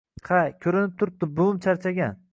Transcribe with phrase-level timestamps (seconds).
[0.29, 2.23] Ha, koʻrinib turibdi, buvim charchagan.